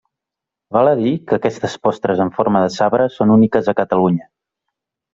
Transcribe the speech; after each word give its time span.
Val 0.77 0.89
a 0.93 0.95
dir 1.01 1.11
que 1.27 1.37
aquestes 1.39 1.77
postres 1.87 2.25
en 2.27 2.33
forma 2.39 2.65
de 2.65 2.75
sabre 2.81 3.09
són 3.19 3.39
úniques 3.39 3.73
a 3.75 3.81
Catalunya. 3.85 4.31